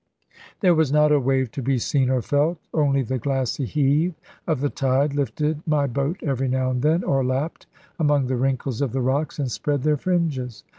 There 0.61 0.73
was 0.73 0.91
not 0.91 1.11
a 1.11 1.19
wave 1.19 1.51
to 1.51 1.61
be 1.61 1.77
seen 1.77 2.09
or 2.09 2.23
felt, 2.23 2.57
only 2.73 3.03
the 3.03 3.19
glassy 3.19 3.65
heave 3.65 4.15
of 4.47 4.59
the 4.59 4.71
tide 4.71 5.13
lifted 5.13 5.61
my 5.67 5.85
boat 5.85 6.23
every 6.23 6.47
now 6.47 6.71
and 6.71 6.81
then, 6.81 7.03
or 7.03 7.23
lapped 7.23 7.67
among 7.99 8.25
the 8.25 8.35
wrinkles 8.35 8.81
of 8.81 8.93
the 8.93 9.01
rocks, 9.01 9.37
and 9.37 9.51
spread 9.51 9.83
their 9.83 9.97
fringes. 9.97 10.63